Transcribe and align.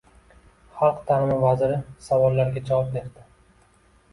Xalq 0.77 1.03
ta’limi 1.09 1.35
vaziri 1.43 1.77
savollarga 2.07 2.65
javob 2.71 2.91
berdi 2.97 3.29